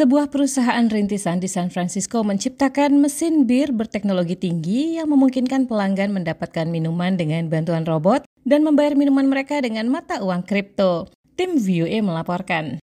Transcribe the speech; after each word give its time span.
Sebuah 0.00 0.32
perusahaan 0.32 0.88
rintisan 0.88 1.44
di 1.44 1.48
San 1.52 1.68
Francisco 1.68 2.24
menciptakan 2.24 3.04
mesin 3.04 3.44
bir 3.44 3.68
berteknologi 3.68 4.32
tinggi 4.32 4.96
yang 4.96 5.12
memungkinkan 5.12 5.68
pelanggan 5.68 6.16
mendapatkan 6.16 6.64
minuman 6.72 7.20
dengan 7.20 7.52
bantuan 7.52 7.84
robot 7.84 8.24
dan 8.48 8.64
membayar 8.64 8.96
minuman 8.96 9.28
mereka 9.28 9.60
dengan 9.60 9.92
mata 9.92 10.24
uang 10.24 10.48
kripto. 10.48 11.12
Tim 11.36 11.60
VOA 11.60 12.00
melaporkan. 12.00 12.80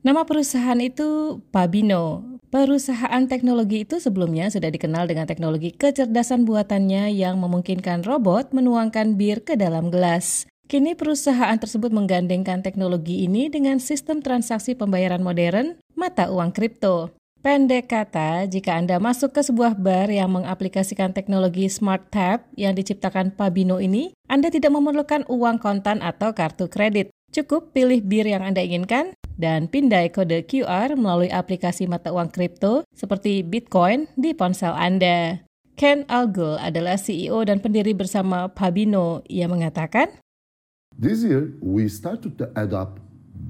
Nama 0.00 0.24
perusahaan 0.24 0.80
itu 0.80 1.44
Pabino. 1.52 2.40
Perusahaan 2.48 3.28
teknologi 3.28 3.84
itu 3.84 4.00
sebelumnya 4.00 4.48
sudah 4.48 4.72
dikenal 4.72 5.04
dengan 5.04 5.28
teknologi 5.28 5.76
kecerdasan 5.76 6.48
buatannya 6.48 7.12
yang 7.12 7.36
memungkinkan 7.36 8.00
robot 8.08 8.56
menuangkan 8.56 9.20
bir 9.20 9.44
ke 9.44 9.60
dalam 9.60 9.92
gelas. 9.92 10.48
Kini 10.72 10.96
perusahaan 10.96 11.60
tersebut 11.60 11.92
menggandengkan 11.92 12.64
teknologi 12.64 13.28
ini 13.28 13.52
dengan 13.52 13.76
sistem 13.76 14.24
transaksi 14.24 14.72
pembayaran 14.72 15.20
modern 15.20 15.81
mata 16.02 16.26
uang 16.26 16.50
kripto. 16.50 17.14
Pendek 17.42 17.90
kata, 17.90 18.46
jika 18.50 18.74
Anda 18.74 18.98
masuk 18.98 19.34
ke 19.34 19.42
sebuah 19.42 19.78
bar 19.78 20.10
yang 20.10 20.30
mengaplikasikan 20.34 21.14
teknologi 21.14 21.66
Smart 21.70 22.10
Tap 22.10 22.46
yang 22.58 22.74
diciptakan 22.74 23.34
Pabino 23.34 23.78
ini, 23.78 24.14
Anda 24.26 24.50
tidak 24.50 24.74
memerlukan 24.74 25.26
uang 25.30 25.62
kontan 25.62 26.02
atau 26.02 26.34
kartu 26.34 26.66
kredit. 26.70 27.10
Cukup 27.34 27.74
pilih 27.74 28.02
bir 28.02 28.26
yang 28.26 28.46
Anda 28.46 28.62
inginkan 28.62 29.14
dan 29.38 29.66
pindai 29.66 30.10
kode 30.14 30.46
QR 30.46 30.94
melalui 30.94 31.34
aplikasi 31.34 31.90
mata 31.90 32.14
uang 32.14 32.30
kripto 32.30 32.86
seperti 32.94 33.42
Bitcoin 33.42 34.06
di 34.14 34.34
ponsel 34.38 34.74
Anda. 34.74 35.42
Ken 35.74 36.06
Algol 36.06 36.62
adalah 36.62 36.94
CEO 36.94 37.42
dan 37.42 37.58
pendiri 37.58 37.90
bersama 37.90 38.46
Pabino. 38.54 39.24
Ia 39.26 39.50
mengatakan, 39.50 40.14
This 40.94 41.24
year, 41.24 41.56
we 41.58 41.88
started 41.88 42.36
to 42.38 42.52
adopt 42.54 43.00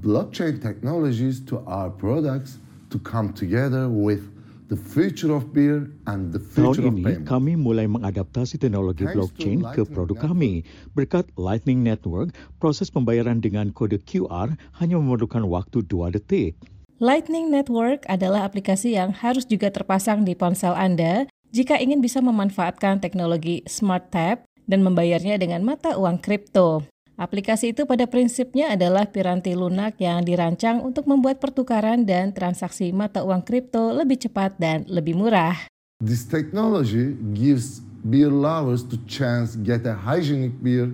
blockchain 0.03 0.59
technologies 0.59 1.39
to 1.39 1.63
our 1.63 1.87
products 1.89 2.59
to 2.91 2.99
come 2.99 3.31
together 3.31 3.87
with 3.87 4.27
the 4.67 4.75
future 4.75 5.31
of 5.31 5.55
beer 5.55 5.87
and 6.07 6.35
the 6.35 6.39
future 6.39 6.83
Tahun 6.83 6.91
of 6.91 6.95
ini 6.99 7.03
payment. 7.03 7.25
kami 7.25 7.53
mulai 7.55 7.87
mengadaptasi 7.87 8.59
teknologi 8.59 9.07
Thanks 9.07 9.15
blockchain 9.15 9.59
ke 9.71 9.87
produk 9.87 10.19
Network. 10.19 10.27
kami. 10.27 10.51
Berkat 10.93 11.25
Lightning 11.39 11.81
Network, 11.81 12.35
proses 12.59 12.91
pembayaran 12.91 13.39
dengan 13.39 13.71
kode 13.71 14.03
QR 14.03 14.53
hanya 14.83 14.95
memerlukan 14.99 15.47
waktu 15.47 15.81
dua 15.87 16.11
detik. 16.11 16.59
Lightning 16.99 17.51
Network 17.51 18.07
adalah 18.07 18.47
aplikasi 18.47 18.95
yang 18.95 19.11
harus 19.11 19.43
juga 19.43 19.67
terpasang 19.73 20.23
di 20.23 20.37
ponsel 20.37 20.71
Anda 20.71 21.27
jika 21.51 21.77
ingin 21.77 21.99
bisa 21.99 22.23
memanfaatkan 22.23 23.03
teknologi 23.03 23.61
Smart 23.67 24.09
Tap 24.09 24.47
dan 24.65 24.79
membayarnya 24.81 25.35
dengan 25.35 25.61
mata 25.67 25.99
uang 25.99 26.23
kripto. 26.23 26.87
Aplikasi 27.13 27.77
itu 27.77 27.85
pada 27.85 28.09
prinsipnya 28.09 28.73
adalah 28.73 29.05
piranti 29.05 29.53
lunak 29.53 30.01
yang 30.01 30.25
dirancang 30.25 30.81
untuk 30.81 31.05
membuat 31.05 31.37
pertukaran 31.37 32.09
dan 32.09 32.33
transaksi 32.33 32.89
mata 32.89 33.21
uang 33.21 33.45
kripto 33.45 33.93
lebih 33.93 34.17
cepat 34.17 34.57
dan 34.57 34.81
lebih 34.89 35.13
murah. 35.13 35.69
This 36.01 36.25
technology 36.25 37.13
gives 37.37 37.85
beer 38.01 38.33
lovers 38.33 38.81
to 38.89 38.97
chance 39.05 39.53
get 39.61 39.85
a 39.85 39.93
hygienic 39.93 40.57
beer 40.59 40.89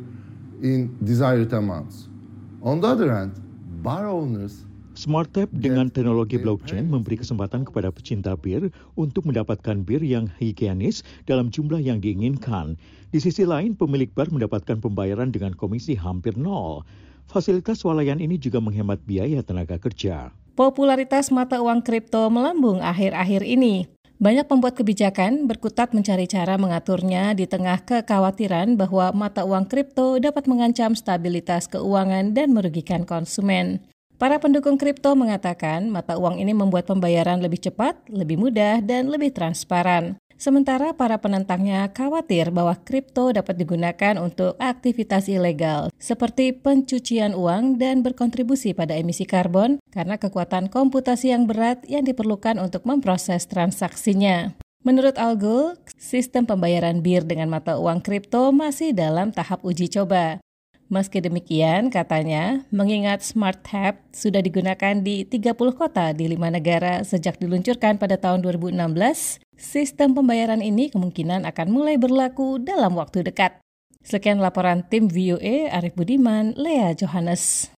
in 0.59 0.92
desired 1.00 1.56
amounts. 1.56 2.12
On 2.59 2.84
the 2.84 2.92
other 2.92 3.09
hand, 3.16 3.40
bar 3.80 4.03
owners 4.03 4.67
SmartTap 5.00 5.47
dengan 5.55 5.88
teknologi 5.88 6.36
blockchain 6.36 6.83
memberi 6.83 7.16
kesempatan 7.23 7.64
kepada 7.64 7.88
pecinta 7.88 8.36
bir 8.36 8.67
untuk 9.00 9.23
mendapatkan 9.31 9.80
bir 9.88 10.03
yang 10.03 10.28
higienis 10.44 11.08
dalam 11.23 11.47
jumlah 11.47 11.80
yang 11.80 12.03
diinginkan. 12.03 12.75
Di 13.16 13.23
sisi 13.23 13.47
lain, 13.47 13.80
pemilik 13.80 14.11
bar 14.11 14.28
mendapatkan 14.28 14.83
pembayaran 14.83 15.31
dengan 15.31 15.56
komisi 15.56 15.95
hampir 15.95 16.36
nol. 16.36 16.83
Fasilitas 17.31 17.80
swalayan 17.80 18.19
ini 18.19 18.36
juga 18.36 18.59
menghemat 18.59 19.00
biaya 19.08 19.39
tenaga 19.39 19.80
kerja. 19.80 20.36
Popularitas 20.59 21.31
mata 21.31 21.63
uang 21.63 21.80
kripto 21.80 22.28
melambung 22.28 22.84
akhir-akhir 22.84 23.47
ini. 23.47 23.88
Banyak 24.19 24.52
pembuat 24.52 24.75
kebijakan 24.75 25.47
berkutat 25.47 25.95
mencari 25.95 26.28
cara 26.28 26.59
mengaturnya 26.59 27.31
di 27.31 27.47
tengah 27.47 27.80
kekhawatiran 27.88 28.75
bahwa 28.75 29.16
mata 29.16 29.47
uang 29.47 29.63
kripto 29.72 30.19
dapat 30.19 30.44
mengancam 30.44 30.91
stabilitas 30.91 31.72
keuangan 31.72 32.35
dan 32.35 32.52
merugikan 32.52 33.07
konsumen. 33.07 33.79
Para 34.19 34.35
pendukung 34.35 34.75
kripto 34.75 35.16
mengatakan 35.16 35.88
mata 35.88 36.19
uang 36.19 36.44
ini 36.44 36.52
membuat 36.52 36.91
pembayaran 36.91 37.40
lebih 37.40 37.63
cepat, 37.63 38.03
lebih 38.12 38.35
mudah, 38.35 38.84
dan 38.84 39.07
lebih 39.07 39.31
transparan. 39.31 40.19
Sementara 40.35 40.91
para 40.91 41.24
penentangnya 41.24 41.88
khawatir 41.96 42.52
bahwa 42.52 42.75
kripto 42.75 43.31
dapat 43.31 43.56
digunakan 43.56 44.19
untuk 44.19 44.59
aktivitas 44.59 45.31
ilegal 45.31 45.88
seperti 45.96 46.52
pencucian 46.52 47.31
uang 47.31 47.79
dan 47.79 48.03
berkontribusi 48.03 48.75
pada 48.75 48.96
emisi 49.00 49.24
karbon 49.24 49.79
karena 49.88 50.19
kekuatan 50.19 50.68
komputasi 50.68 51.31
yang 51.31 51.47
berat 51.47 51.84
yang 51.88 52.03
diperlukan 52.03 52.59
untuk 52.59 52.84
memproses 52.84 53.47
transaksinya. 53.47 54.52
Menurut 54.84 55.16
Algol, 55.16 55.79
sistem 55.96 56.44
pembayaran 56.44 57.03
bir 57.03 57.24
dengan 57.24 57.52
mata 57.52 57.79
uang 57.79 58.03
kripto 58.03 58.52
masih 58.52 58.91
dalam 58.91 59.31
tahap 59.31 59.63
uji 59.63 59.88
coba. 59.91 60.44
Meski 60.89 61.22
demikian, 61.22 61.94
katanya, 61.94 62.66
mengingat 62.73 63.22
Smart 63.22 63.61
Tap 63.61 64.01
sudah 64.09 64.41
digunakan 64.41 64.97
di 64.97 65.22
30 65.22 65.53
kota 65.77 66.17
di 66.17 66.25
lima 66.25 66.50
negara 66.50 67.05
sejak 67.05 67.38
diluncurkan 67.38 68.01
pada 68.01 68.17
tahun 68.17 68.41
2016, 68.41 69.38
sistem 69.53 70.17
pembayaran 70.17 70.66
ini 70.66 70.89
kemungkinan 70.89 71.45
akan 71.45 71.67
mulai 71.69 72.01
berlaku 72.01 72.57
dalam 72.57 72.97
waktu 72.97 73.22
dekat. 73.22 73.61
Sekian 73.99 74.39
laporan 74.39 74.81
tim 74.88 75.11
VOA 75.11 75.69
Arif 75.69 75.94
Budiman, 75.94 76.55
Lea 76.55 76.95
Johannes. 76.95 77.67